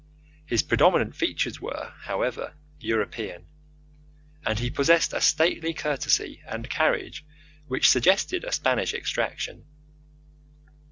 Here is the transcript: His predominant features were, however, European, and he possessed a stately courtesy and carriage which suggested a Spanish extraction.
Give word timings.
His 0.47 0.63
predominant 0.63 1.15
features 1.15 1.61
were, 1.61 1.93
however, 2.05 2.55
European, 2.79 3.45
and 4.43 4.57
he 4.57 4.71
possessed 4.71 5.13
a 5.13 5.21
stately 5.21 5.75
courtesy 5.75 6.41
and 6.47 6.67
carriage 6.67 7.23
which 7.67 7.87
suggested 7.87 8.43
a 8.43 8.51
Spanish 8.51 8.95
extraction. 8.95 9.63